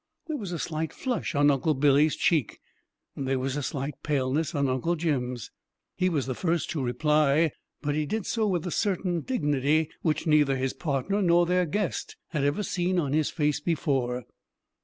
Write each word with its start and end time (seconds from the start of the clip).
There 0.25 0.35
was 0.37 0.51
a 0.51 0.57
slight 0.57 0.93
flush 0.93 1.35
on 1.35 1.51
Uncle 1.51 1.75
Billy's 1.75 2.15
cheek, 2.15 2.59
there 3.15 3.37
was 3.37 3.55
a 3.55 3.61
slight 3.61 4.01
paleness 4.01 4.55
on 4.55 4.67
Uncle 4.67 4.95
Jim's. 4.95 5.51
He 5.95 6.09
was 6.09 6.25
the 6.25 6.33
first 6.33 6.71
to 6.71 6.81
reply. 6.83 7.51
But 7.83 7.93
he 7.93 8.07
did 8.07 8.25
so 8.25 8.47
with 8.47 8.65
a 8.65 8.71
certain 8.71 9.19
dignity 9.21 9.91
which 10.01 10.25
neither 10.25 10.55
his 10.57 10.73
partner 10.73 11.21
nor 11.21 11.45
their 11.45 11.67
guest 11.67 12.15
had 12.29 12.43
ever 12.43 12.63
seen 12.63 12.97
on 12.97 13.13
his 13.13 13.29
face 13.29 13.59
before. 13.59 14.23